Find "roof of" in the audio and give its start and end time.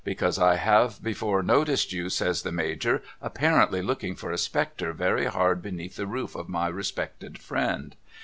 6.07-6.49